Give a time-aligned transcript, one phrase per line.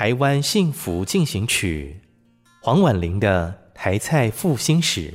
[0.00, 2.00] 台湾幸福进行曲，
[2.62, 5.12] 黄婉玲的台菜复兴史。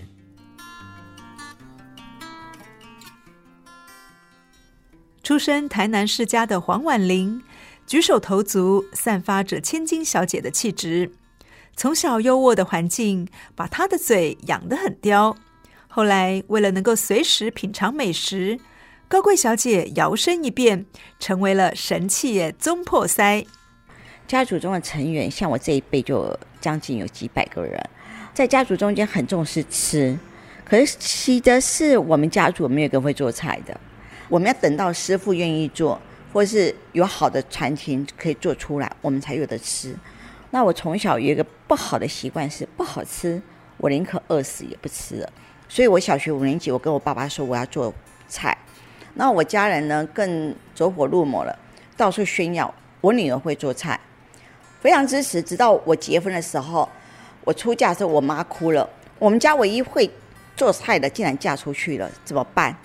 [5.23, 7.41] 出身台南世家的黄婉玲，
[7.87, 11.11] 举手投足散发着千金小姐的气质。
[11.75, 15.35] 从小优渥的环境，把她的嘴养得很刁。
[15.87, 18.59] 后来为了能够随时品尝美食，
[19.07, 20.85] 高贵小姐摇身一变，
[21.19, 23.47] 成为了神气也总铺师。
[24.27, 27.79] 家族中的成员，像我这一辈就将近有几百个人，
[28.33, 30.17] 在家族中间很重视吃。
[30.63, 33.79] 可是奇的是，我们家族没有一个会做菜的。
[34.27, 36.01] 我们要等到师傅愿意做，
[36.33, 39.95] 或是有好的传承可以做出来，我们才有的吃。
[40.49, 43.39] 那我从小有一个不好的习惯是不好吃，
[43.77, 45.29] 我宁可饿死也不吃了。
[45.69, 47.93] 所以我小学五年级，我跟我爸爸说我要做
[48.27, 48.57] 菜。
[49.13, 51.55] 那我家人呢更走火入魔了，
[51.95, 53.99] 到处炫耀我女儿会做菜。
[54.85, 56.87] 非常支持，直到我结婚的时候，
[57.43, 58.87] 我出嫁的时候，我妈哭了。
[59.17, 60.07] 我们家唯一会
[60.55, 62.77] 做菜的，竟然嫁出去了，怎么办？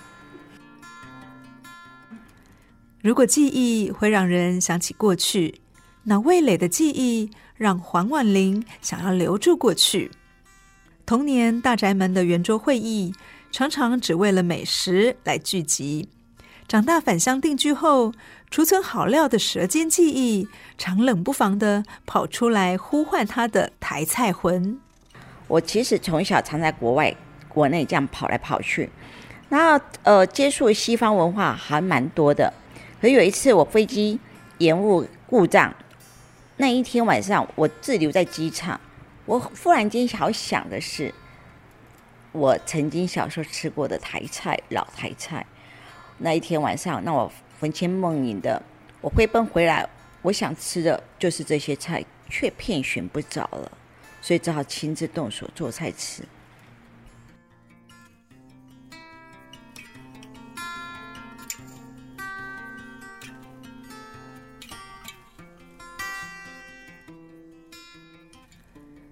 [3.03, 5.61] 如果记忆会让人想起过去，
[6.01, 10.09] 那味蕾的记忆让黄婉玲想要留住过去。
[11.05, 13.13] 童年大宅门的圆桌会议，
[13.51, 16.09] 常常只为了美食来聚集。
[16.67, 18.11] 长大返乡定居后，
[18.51, 20.45] 储存好料的舌尖记忆，
[20.77, 24.77] 常冷不防地跑出来呼唤他的台菜魂。
[25.47, 27.15] 我其实从小常在国外、
[27.47, 28.89] 国内这样跑来跑去，
[29.47, 32.53] 那呃接触西方文化还蛮多的。
[32.99, 34.19] 可有一次我飞机
[34.57, 35.73] 延误故障，
[36.57, 38.77] 那一天晚上我滞留在机场，
[39.25, 41.13] 我忽然间好想的是，
[42.33, 45.45] 我曾经小时候吃过的台菜，老台菜。
[46.17, 48.59] 那一天晚上，那我魂牵梦萦的，
[49.01, 49.87] 我飞奔回来，
[50.23, 53.71] 我想吃的就是这些菜，却遍寻不着了，
[54.19, 56.23] 所以只好亲自动手做菜吃。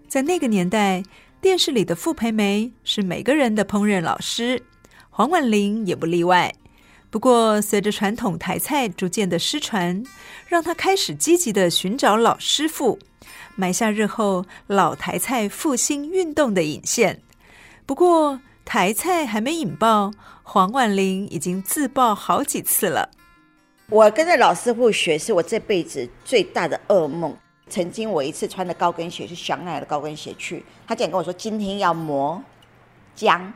[0.07, 1.03] 在那个年代，
[1.39, 4.63] 电视里的傅培梅是每个人的烹饪老师，
[5.11, 6.51] 黄婉玲也不例外。
[7.11, 10.03] 不过，随着传统台菜逐渐的失传，
[10.47, 12.99] 让他开始积极的寻找老师傅，
[13.55, 17.21] 埋下日后老台菜复兴运动的引线。
[17.87, 20.11] 不过，台菜还没引爆，
[20.43, 23.09] 黄婉玲已经自爆好几次了。
[23.89, 27.35] 我跟着老师傅学，是我这辈子最大的噩梦。
[27.67, 32.43] 曾经我一次穿着高跟鞋，是香奈儿的高跟鞋去，他竟然跟我说：“今天要磨
[33.15, 33.51] 姜，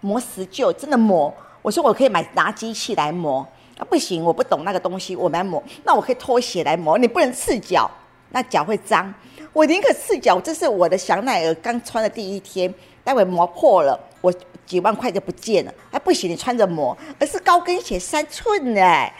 [0.00, 1.34] 磨石臼，真的磨。”
[1.64, 3.40] 我说我可以买拿机器来磨，
[3.78, 5.62] 啊不行，我不懂那个东西，我来磨。
[5.82, 7.90] 那我可以脱鞋来磨，你不能赤脚，
[8.32, 9.12] 那脚会脏。
[9.50, 12.72] 我宁可赤脚，这是我的香奈儿刚穿的第一天，
[13.02, 14.30] 待会磨破了，我
[14.66, 15.72] 几万块就不见了。
[15.90, 19.10] 哎不行，你穿着磨，而是高跟鞋三寸哎，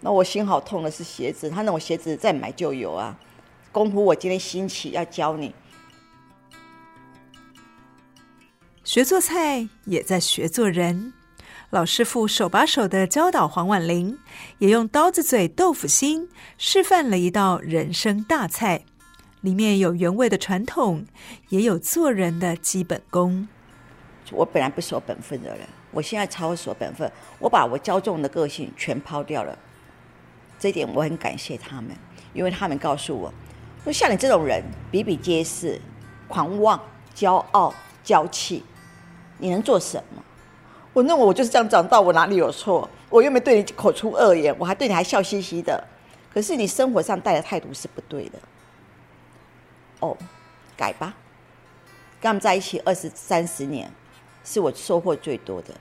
[0.00, 3.16] 那我心好痛的是鞋子，他那种鞋子再买就有啊。
[3.72, 5.54] 功夫我今天兴起要教你，
[8.84, 11.14] 学做菜也在学做人。
[11.70, 14.16] 老师傅手把手的教导黄婉玲，
[14.58, 18.84] 也用刀子嘴豆腐心示范了一道人生大菜，
[19.40, 21.04] 里面有原味的传统，
[21.48, 23.48] 也有做人的基本功。
[24.30, 27.10] 我本来不守本分的人，我现在超守本分，
[27.40, 29.58] 我把我骄纵的个性全抛掉了。
[30.60, 31.90] 这一点我很感谢他们，
[32.32, 33.34] 因为他们告诉我，
[33.82, 35.80] 说像你这种人比比皆是，
[36.28, 36.80] 狂妄、
[37.12, 37.74] 骄傲、
[38.04, 38.62] 娇气，
[39.38, 40.22] 你能做什么？
[40.96, 42.88] 我认为我就是这样长大，我哪里有错？
[43.10, 45.84] 我又没对你口出恶言，我还对你还笑嘻嘻的。
[46.32, 48.38] 可是你生活上带的态度是不对的。
[50.00, 50.16] 哦，
[50.74, 51.14] 改吧。
[52.18, 53.92] 跟他们在一起二十三十年，
[54.42, 55.74] 是我收获最多的。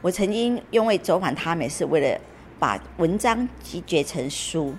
[0.00, 2.18] 我曾经因为走访他们，是为了
[2.58, 4.74] 把文章集结成书，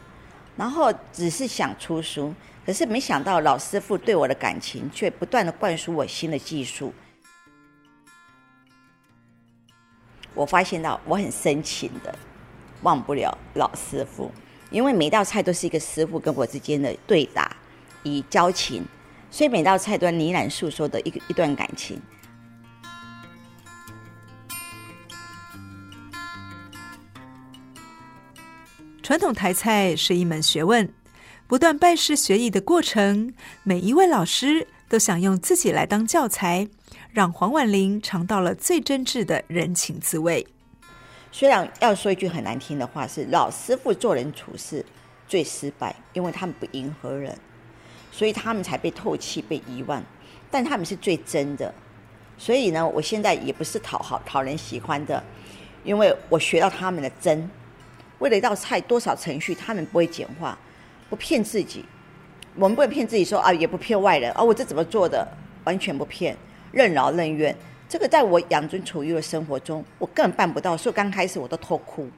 [0.57, 2.33] 然后只是想出书，
[2.65, 6.91] 可是没想到老师傅对我的感情却不断的灌输我新的技术。
[10.33, 12.13] 我发现到我很深情的
[12.83, 14.31] 忘不了老师傅，
[14.69, 17.55] 因为每道菜都是一个师傅跟我之间的对答
[18.03, 18.83] 与交情，
[19.29, 22.01] 所以每道菜都呢喃诉说的一个一段感情。
[29.03, 30.93] 传统台菜是一门学问，
[31.45, 33.33] 不断拜师学艺的过程，
[33.63, 36.69] 每一位老师都想用自己来当教材，
[37.13, 40.47] 让黄婉玲尝到了最真挚的人情滋味。
[41.29, 44.85] 虽然要说一句很难听的话，是老师傅做人处事
[45.27, 47.37] 最失败，因为他们不迎合人，
[48.13, 50.01] 所以他们才被唾弃、被遗忘。
[50.49, 51.73] 但他们是最真的，
[52.37, 55.21] 所以呢，我现在也不是讨好、讨人喜欢的，
[55.83, 57.49] 因为我学到他们的真。
[58.19, 60.57] 为了一道菜，多少程序，他们不会简化，
[61.09, 61.83] 不骗自己。
[62.55, 65.27] 我们不会骗自己说啊，也不骗外人啊，我这怎么做的，
[65.65, 66.37] 完全不骗，
[66.71, 67.55] 任劳任怨。
[67.89, 72.09] 这个在我养尊处优的生活中，我根本办不到，所以刚开始我都偷哭。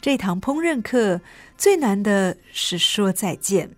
[0.00, 1.20] 这堂烹饪课
[1.56, 3.70] 最难的是说再见。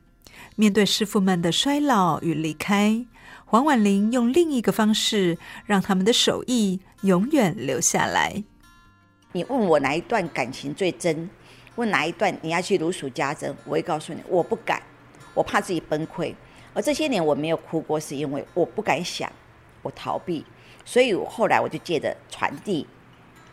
[0.57, 3.05] 面对师傅们的衰老与离开，
[3.45, 8.43] 黄婉玲用另一个方式，让他们的手艺永远留下来。
[9.33, 11.29] 你问我哪一段感情最真？
[11.77, 13.55] 问哪一段你要去如数家珍？
[13.65, 14.81] 我会告诉你，我不敢，
[15.35, 16.33] 我怕自己崩溃。
[16.75, 19.31] 而这些年我没有哭过，是因为我不敢想，
[19.81, 20.45] 我逃避。
[20.85, 22.87] 所以我后来我就借着传递，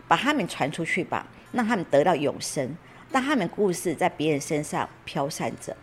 [0.07, 2.75] 把他们传出去吧，让他们得到永生，
[3.09, 5.73] 让他们故事在别人身上飘散着。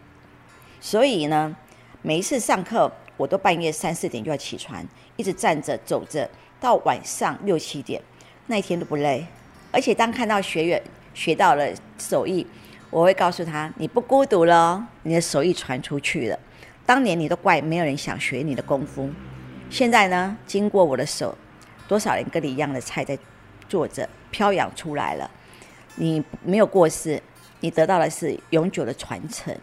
[0.81, 1.57] 所以呢，
[2.03, 4.85] 每一次上课，我都半夜三四点就要起床，
[5.17, 6.29] 一直站着走着，
[6.61, 8.03] 到晚上六七点，
[8.47, 9.25] 那一天都不累。
[9.73, 10.83] 而且当看到学员
[11.15, 11.67] 学到了
[11.99, 12.47] 手艺，
[12.91, 16.39] 我会告诉他：你不孤独了，你的手艺传出去了。
[16.89, 19.11] 当年你都怪没有人想学你的功夫，
[19.69, 21.37] 现在呢，经过我的手，
[21.87, 23.19] 多少人跟你一样的菜在
[23.69, 25.31] 做着，飘扬出来了。
[25.97, 27.23] 你没有过世，
[27.61, 29.55] 你得到的是永久的传承。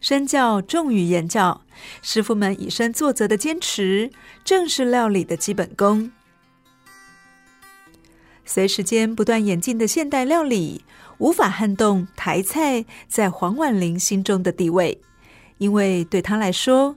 [0.00, 1.62] 身教重于言教，
[2.02, 4.10] 师傅们以身作则的坚持，
[4.44, 6.10] 正是料理的基本功。
[8.44, 10.84] 随时间不断演进的现代料理，
[11.18, 15.00] 无法撼动台菜在黄婉玲心中的地位，
[15.58, 16.96] 因为对他来说，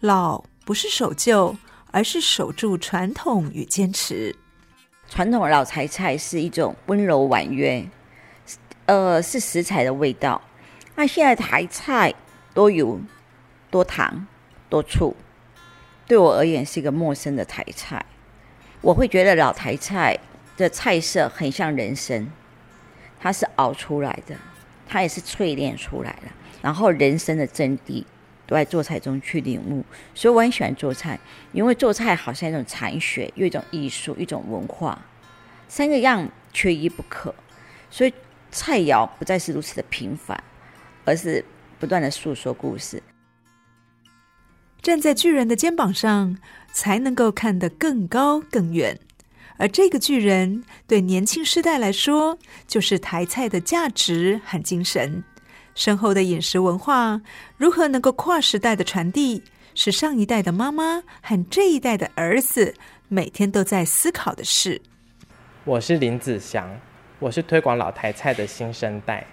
[0.00, 1.56] 老不是守旧，
[1.90, 4.34] 而是守住传统与坚持。
[5.08, 7.84] 传统老台菜是一种温柔婉约，
[8.86, 10.40] 呃，是食材的味道。
[10.94, 12.14] 那现在台菜
[12.52, 13.00] 多油、
[13.70, 14.26] 多糖、
[14.68, 15.16] 多醋，
[16.06, 18.04] 对我而言是一个陌生的台菜。
[18.80, 20.18] 我会觉得老台菜。
[20.56, 22.30] 的菜色很像人生，
[23.18, 24.36] 它是熬出来的，
[24.90, 26.28] 它也是淬炼出来的。
[26.60, 28.04] 然后人生的真谛
[28.46, 29.84] 都在做菜中去领悟，
[30.14, 31.18] 所以我很喜欢做菜，
[31.52, 35.00] 因为做菜好像一种禅学，又一种艺术，一种文化，
[35.68, 37.32] 三个样缺一不可。
[37.88, 38.12] 所以
[38.50, 40.42] 菜肴不再是如此的平凡，
[41.04, 41.44] 而是
[41.78, 43.02] 不断的诉说故事。
[44.82, 46.36] 站在巨人的肩膀上，
[46.72, 48.98] 才能够看得更高更远。
[49.60, 55.22] 而这个巨人对年轻世代来说，就是台菜的价值和精神。
[55.74, 57.20] 深厚的饮食文化
[57.58, 59.42] 如何能够跨时代的传递，
[59.74, 62.74] 是上一代的妈妈和这一代的儿子
[63.08, 64.80] 每天都在思考的事。
[65.64, 66.80] 我是林子祥，
[67.18, 69.26] 我是推广老台菜的新生代。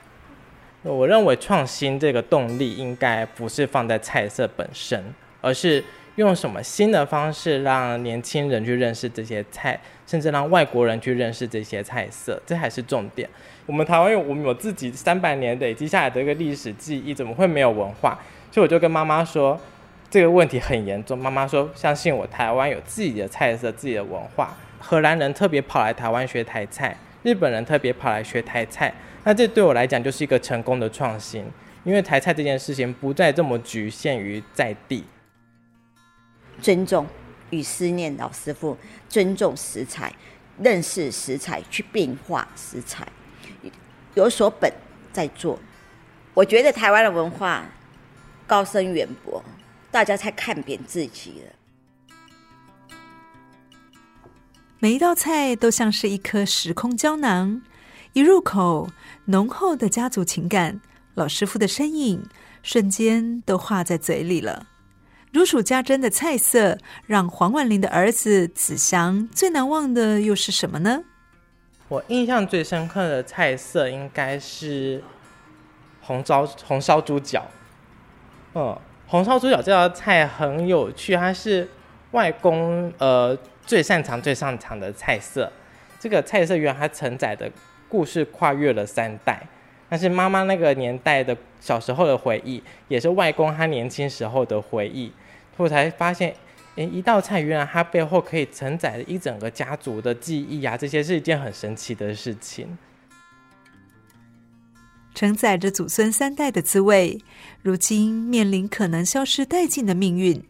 [0.83, 5.01] 我认为创新这个动力应该不是放在菜色本身，
[5.39, 5.81] 而是。
[6.17, 13.29] 用什么新的方式让年轻人去认识这些菜，甚至让外国人去认识这些菜色，这还是重点。
[13.67, 18.17] 我们台湾有我们有自己三百年累积下来的一个历史记忆，怎么会没有文化？
[18.51, 19.59] 所以我就跟妈妈说，
[20.09, 21.15] 这个问题很严重。
[21.15, 24.57] 妈妈说，相信我，台湾有自己的菜色、自己的文化。
[24.79, 28.91] 荷兰人特别跑来台湾学台菜，日本人特别跑来学台菜，
[29.23, 31.45] 那这对我来讲就是一个成功的创新，
[31.83, 35.03] 因为台菜这件事情不再这么局限于在地。
[36.61, 37.07] 尊重
[37.49, 40.13] 与思念老师傅，尊重食材，
[40.59, 43.07] 认识食材，去变化食材，
[44.15, 44.71] 有所本
[45.13, 45.59] 在做。
[46.33, 47.65] 我觉得台湾的文化
[48.45, 49.43] 高深远博，
[49.89, 51.53] 大家才看扁自己了。
[54.79, 57.63] 每一道菜都像是一颗时空胶囊，
[58.13, 58.89] 一入口，
[59.25, 60.79] 浓厚的家族情感，
[61.15, 62.23] 老师傅的身影
[62.61, 64.67] 瞬间都化在嘴里了。
[65.33, 71.03] 如数家珍的菜色，让黄万林的儿子子祥最难忘的又是什么呢？
[71.89, 75.03] 我印象最深刻的菜色应该是
[76.01, 77.45] 红烧红烧猪脚。
[78.53, 81.67] 嗯，红烧猪脚这道菜很有趣，它是
[82.11, 85.51] 外公呃最擅长最擅长的菜色。
[85.99, 87.51] 这个菜色原来它承载的
[87.89, 89.45] 故事跨越了三代。
[89.89, 95.11] 那是妈妈那个年代的小时候的回忆，也是外公他年轻时候的回忆。
[95.55, 96.35] 我才发现，
[96.75, 100.77] 诶，一道菜原来它背后可以承载一整个家族的记忆啊！
[100.77, 102.77] 这些是一件很神奇的事情。
[105.15, 107.19] 承载着祖孙三代的滋味，
[107.63, 110.43] 如今面临可能消失殆尽的命运。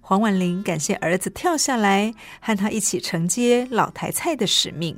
[0.00, 4.96] 黄婉玲感谢儿子跳下来，和他一起承接老台菜的使命。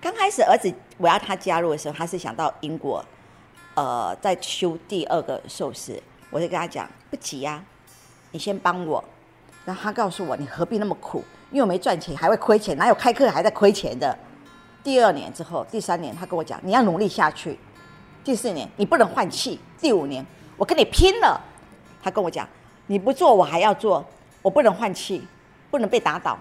[0.00, 3.04] 刚开始儿子我要他加入的时候，他是想到英国。
[3.76, 7.64] 呃，在修第二个寿司，我就跟他讲不急呀、啊，
[8.32, 9.04] 你先帮我。
[9.66, 11.22] 然后他告诉我，你何必那么苦？
[11.50, 14.18] 因为我没赚钱，还会亏钱，哪有开课还在亏钱的？
[14.82, 17.58] 第二年之后，第三年，他跟我讲，你要努力下去。
[18.24, 19.60] 第四年，你不能换气。
[19.78, 20.24] 第五年，
[20.56, 21.38] 我跟你拼了。
[22.02, 22.48] 他跟我讲，
[22.86, 24.02] 你不做，我还要做，
[24.40, 25.26] 我不能换气，
[25.70, 26.38] 不能被打倒。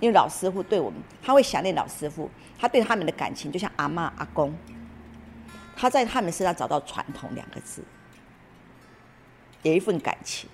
[0.00, 4.54] 因为老师傅对我们，他会想念老师傅，他对他们的感情就像阿妈阿公。
[5.80, 7.82] 他在他们身上找到“传统”两个字，
[9.62, 10.46] 有一份感情。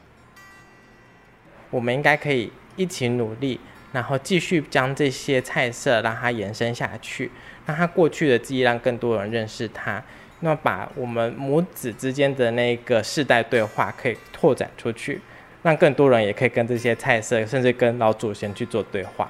[1.68, 3.58] 我们应该可以一起努力，
[3.90, 7.32] 然后继续将这些菜色让它延伸下去，
[7.66, 10.00] 让它过去的记忆让更多人认识它。
[10.38, 15.20] 那把我们母子之间的那个世代对话可以拓展出去，
[15.64, 19.28] 让更多人也可以跟这些菜色，甚至跟老祖先去做对话。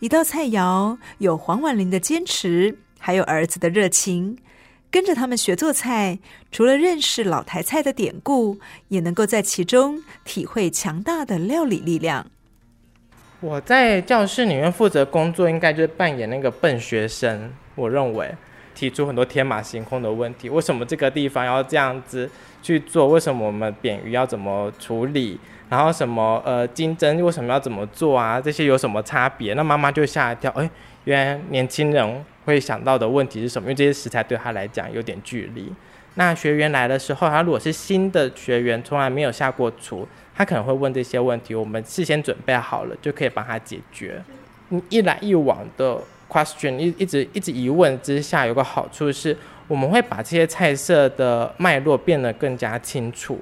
[0.00, 4.38] 一道菜肴有黄婉玲的坚持，还有儿子的热情，
[4.90, 6.18] 跟着他们学做菜，
[6.50, 12.26] 除了认识老台菜的典故，也能够在其中体会强大的料理力量。
[13.40, 17.52] 我在教室里面负责工作，应该就是扮演那个笨学生。
[17.74, 18.34] 我认为
[18.74, 22.30] 提出很多天马行空的问题：为什么这个地方要这样子
[22.62, 23.08] 去做？
[23.08, 25.38] 为什么我们扁鱼要怎么处理？
[25.70, 28.40] 然后什么呃金针为什么要怎么做啊？
[28.40, 29.54] 这些有什么差别？
[29.54, 30.68] 那妈妈就吓一跳，哎，
[31.04, 33.66] 原来年轻人会想到的问题是什么？
[33.66, 35.72] 因为这些食材对他来讲有点距离。
[36.14, 41.54] 那学员来的时候，他如果是新的学员，从来没有下过厨，他可能会问这些问题。
[41.54, 44.20] 我们事先准备好了，就可以帮他解决。
[44.70, 45.96] 你一来一往的
[46.28, 49.36] question，一一直一直疑问之下，有个好处是，
[49.68, 53.40] 我们会把这些菜色的脉络变得更加清楚。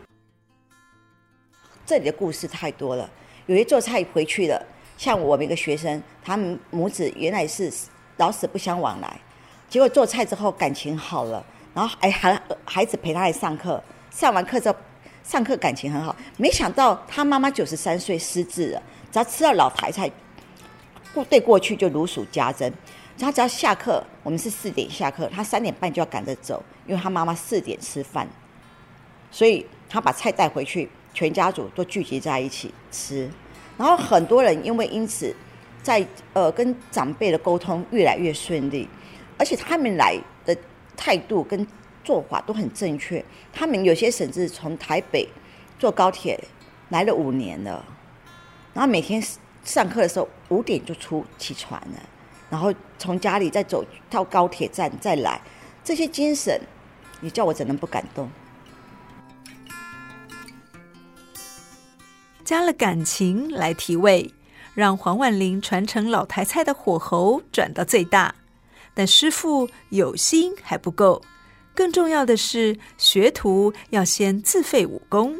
[1.88, 3.09] 这里的故事太多了，
[3.47, 4.62] 有些做菜回去了，
[4.99, 7.73] 像我们一个学生，他们母子原来是
[8.18, 9.18] 老死不相往来，
[9.71, 11.42] 结果做菜之后感情好了，
[11.73, 14.76] 然后哎孩孩子陪他来上课，上完课之后
[15.25, 20.11] 上课感情很好，没想到他妈妈九十三岁失智了，只要吃到老台菜，
[21.14, 22.71] 过对过去就如数家珍。
[23.18, 28.28] 他只要下课，我们是四点下课，他三点半就要赶着走，因为他妈妈四点吃饭，
[29.30, 30.90] 所以他把菜带回去。
[31.18, 33.28] 全家族都聚集在一起吃，
[33.76, 35.34] 然后很多人因为因此
[35.82, 38.88] 在呃跟长辈的沟通越来越顺利，
[39.37, 40.56] 而且他们来的
[40.96, 41.66] 态度跟
[42.04, 43.25] 做法都很正确。
[43.52, 45.28] 他们有些甚至从台北
[45.76, 46.38] 坐高铁
[46.90, 47.84] 来了五年了，
[48.72, 49.20] 然后每天
[49.64, 52.00] 上课的时候五点就出起床了，
[52.48, 55.40] 然后从家里再走到高铁站再来，
[55.82, 56.60] 这些精神，
[57.18, 58.30] 你叫我怎能不感动？
[62.49, 64.33] 加了感情来提味，
[64.73, 68.35] 让黄婉玲传承老台菜的火候转到最大。
[68.95, 71.21] 但师傅有心还不够，
[71.75, 75.37] 更重要的是学徒要先自废武功。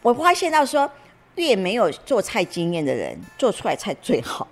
[0.00, 0.90] 我发现到说，
[1.34, 4.48] 越没有做菜经验的人做出来菜最好，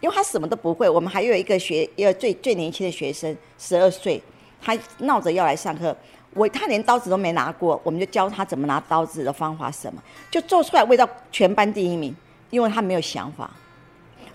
[0.00, 0.88] 因为他什么都不会。
[0.88, 4.20] 我们还有一个学，一个最最年轻的学生，十二岁，
[4.60, 5.96] 他闹着要来上课。
[6.34, 12.14] 我他连刀子都没拿过，我们就教他怎么拿刀子的方法，什么就做出来味道全班第一名，
[12.50, 13.50] 因为他没有想法。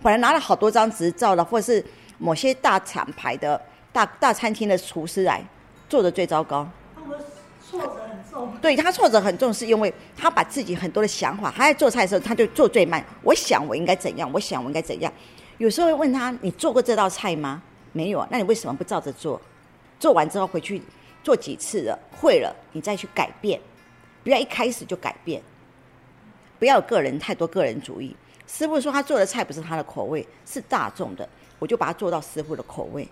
[0.02, 1.84] 本来拿了好多张执照的，或者是
[2.18, 3.60] 某些大厂牌的
[3.92, 5.44] 大大餐厅的厨师来
[5.90, 6.68] 做的最糟糕。
[6.94, 7.18] 他们
[7.68, 8.54] 挫折很重。
[8.62, 13.04] 对，他挫折很重，是因为他把自己很多的想法，他在做菜的时候他就做最慢。
[13.24, 15.12] 我想我应该怎样，我想我应该怎样。
[15.58, 19.42] 有时候会问他：“你做过这道菜吗？”没有，那你为什么不照着做？
[19.98, 20.82] 做完之后回去。
[21.26, 23.60] 做几次了，会了，你再去改变，
[24.24, 25.42] 不要一开始就改变，
[26.60, 28.16] 不要有个人太多个人主义。
[28.46, 31.28] 师傅说他做的菜不是他的口味，是大众的，
[31.58, 33.10] 我就把它做到师傅的口味。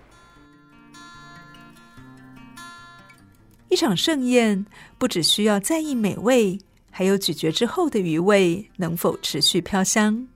[3.69, 4.63] 一场盛宴
[4.99, 6.59] 不只需要在意美味，
[6.91, 10.27] 还有咀嚼之后的余味能否持续飘香，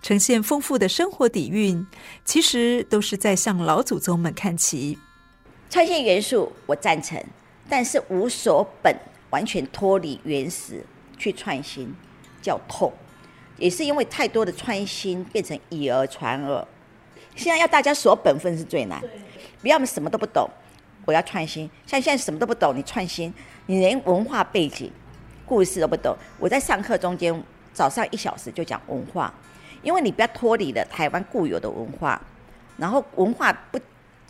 [0.00, 1.86] 呈现丰富的生活底蕴，
[2.24, 4.98] 其实都是在向老祖宗们看齐。
[5.68, 7.22] 创新元素我赞成，
[7.68, 8.94] 但是无所本，
[9.30, 10.84] 完全脱离原始
[11.18, 11.94] 去创新，
[12.40, 12.92] 叫痛。
[13.58, 16.66] 也是因为太多的创新变成以讹传讹，
[17.34, 19.02] 现在要大家守本分是最难，
[19.60, 20.48] 不要我们什么都不懂。
[21.04, 23.32] 我要创新，像现在什么都不懂，你创新，
[23.66, 24.90] 你连文化背景、
[25.44, 26.16] 故事都不懂。
[26.38, 27.42] 我在上课中间，
[27.72, 29.32] 早上一小时就讲文化，
[29.82, 32.20] 因为你不要脱离了台湾固有的文化，
[32.76, 33.78] 然后文化不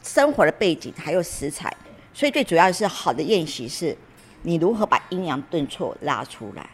[0.06, 1.75] 生活的背景还有食材，
[2.14, 3.96] 所以最主要是好的宴席是，
[4.42, 6.70] 你如何把阴阳顿挫拉出来，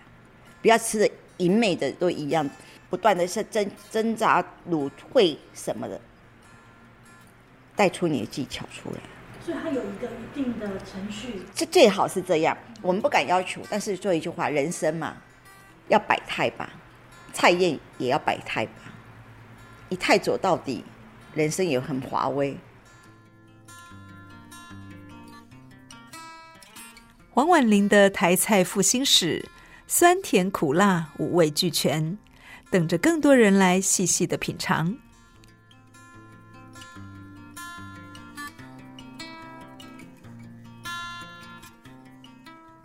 [0.60, 2.48] 不要吃的一味的都一样，
[2.90, 5.98] 不断的是挣挣扎、卤烩什么的，
[7.74, 9.00] 带出你的技巧出来。
[9.44, 12.56] 所以它有一个一定的程序，这最好是这样。
[12.82, 15.16] 我们不敢要求，但是说一句话：人生嘛，
[15.88, 16.68] 要百态吧，
[17.32, 18.72] 菜宴也要百态吧。
[19.88, 20.84] 一态走到底，
[21.34, 22.54] 人生也很华威。
[27.34, 29.48] 黄婉玲的台菜复兴史，
[29.86, 32.18] 酸甜苦辣五味俱全，
[32.70, 34.94] 等着更多人来细细的品尝。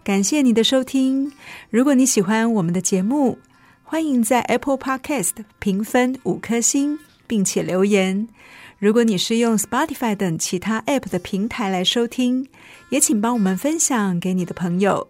[0.02, 1.34] 感谢你的收听。
[1.70, 3.40] 如果你喜欢我们的节目，
[3.84, 8.30] 欢迎在 Apple Podcast 评分五颗星，并且留言。
[8.80, 12.48] 如果你是用 Spotify 等其他 App 的平台来收听，
[12.90, 15.08] 也请帮我们分享给你的朋友。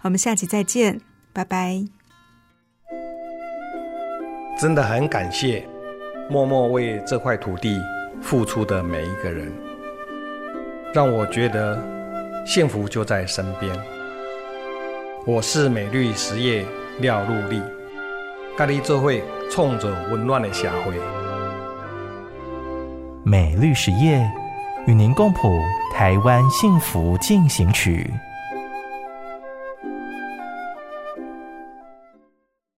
[0.00, 1.02] 我们下期再见，
[1.34, 1.84] 拜拜。
[4.58, 5.68] 真的很感谢
[6.30, 7.78] 默默为这块土地
[8.22, 9.52] 付出的每一个人，
[10.94, 11.78] 让我觉得
[12.46, 13.70] 幸福就在身边。
[15.26, 16.64] 我是美绿实业
[17.00, 17.60] 廖禄立，
[18.56, 21.19] 咖喱这会冲着温暖的社会。
[23.30, 24.28] 美律实业
[24.88, 25.56] 与您共谱
[25.94, 28.12] 台湾幸福进行曲。